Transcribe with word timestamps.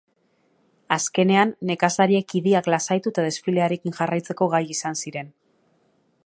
Azkenean, 0.95 1.51
nekazariek 1.71 2.35
idiak 2.39 2.71
lasaitu 2.75 3.13
eta 3.15 3.27
desfilearekin 3.27 3.99
jarraitzeko 4.01 4.49
gai 4.57 4.63
izan 4.79 4.99
ziren. 5.05 5.31